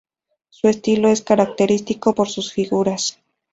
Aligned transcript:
Su 0.49 0.67
estilo 0.67 1.09
es 1.09 1.21
característico 1.21 2.15
por 2.15 2.27
sus 2.27 2.51
figuras. 2.51 3.19